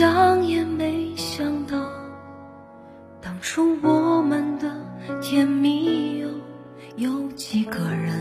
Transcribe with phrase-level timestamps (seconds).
[0.00, 1.76] 想也没想到，
[3.20, 4.74] 当初我们的
[5.20, 6.28] 甜蜜有
[6.96, 8.14] 有几个人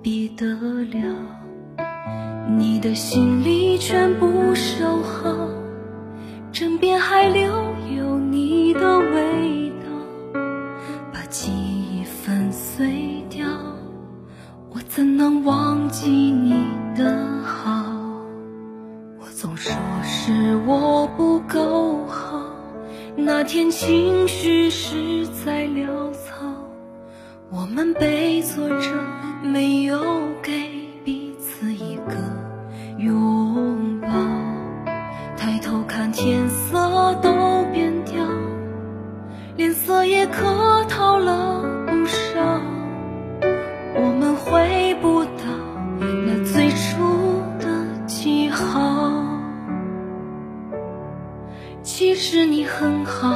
[0.00, 0.46] 比得
[0.84, 1.16] 了？
[2.56, 5.48] 你的心里全部收好，
[6.52, 7.52] 枕边还留
[7.96, 10.40] 有你的味道，
[11.12, 13.44] 把记忆粉碎掉，
[14.70, 17.81] 我怎能忘记你的好？
[23.42, 26.46] 那天情绪实在潦草，
[27.50, 28.88] 我们背坐着，
[29.42, 30.00] 没有
[30.40, 30.52] 给
[31.04, 32.14] 彼此一个
[32.98, 34.06] 拥抱。
[35.36, 38.24] 抬头看天色都变掉，
[39.56, 41.61] 脸色也客套了
[52.14, 53.34] 其实你很好，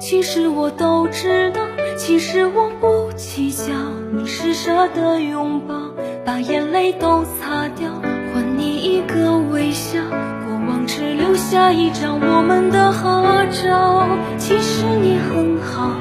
[0.00, 1.60] 其实我都知道，
[1.96, 3.72] 其实我不计较。
[4.12, 5.76] 你施舍的拥抱，
[6.24, 7.88] 把眼泪都擦掉，
[8.34, 10.00] 换你一个微笑。
[10.10, 14.08] 过往只留下一张我们的合照。
[14.38, 15.92] 其实你很好，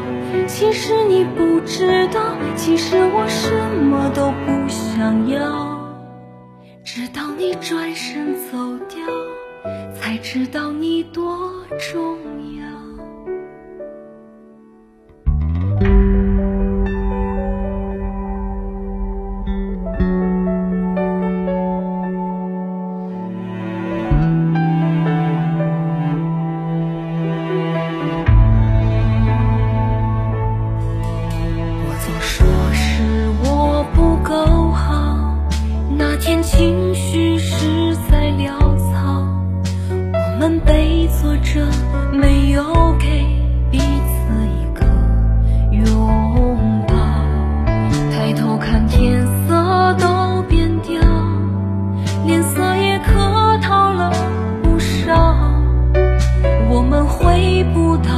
[0.48, 2.22] 其实你不知道，
[2.56, 3.54] 其实我什
[3.86, 5.78] 么都不想要，
[6.84, 8.58] 直到你转身走
[8.90, 8.98] 掉。
[10.22, 12.48] 知道你多重要。
[40.49, 41.64] 们背坐着，
[42.11, 42.64] 没有
[42.98, 43.23] 给
[43.70, 43.83] 彼此
[44.48, 44.83] 一个
[45.71, 46.95] 拥抱。
[48.11, 50.99] 抬头看天色都变调，
[52.26, 54.11] 脸色也客套了
[54.64, 55.38] 不少。
[56.67, 58.09] 我们回不到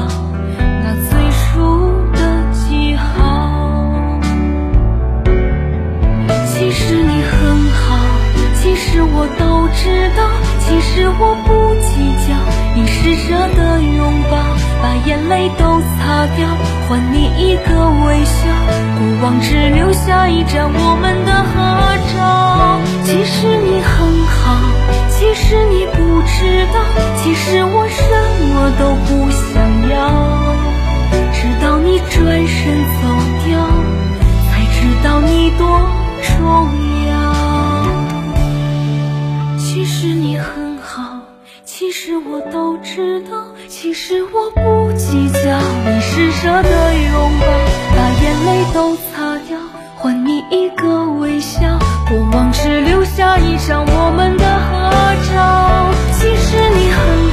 [0.56, 3.52] 那最初的记号。
[6.46, 7.98] 其实你很好，
[8.56, 10.30] 其实我都知道，
[10.62, 11.61] 其实我不。
[13.04, 14.38] 只舍的拥抱，
[14.82, 16.48] 把眼泪都擦掉，
[16.88, 18.48] 换你一个微笑。
[19.00, 21.52] 过往只留下一张我们的合
[22.14, 22.80] 照。
[23.04, 24.56] 其实你很好，
[25.10, 26.80] 其实你不知道，
[27.18, 28.04] 其实我什
[28.54, 29.31] 么都不
[41.64, 47.46] 其实我都知道其实我不计较你施舍的拥抱
[47.96, 49.58] 把眼泪都擦掉
[49.98, 51.78] 换你一个微笑
[52.10, 54.90] 过往只留下一张我们的合
[55.32, 55.92] 照。
[56.18, 57.31] 其实你很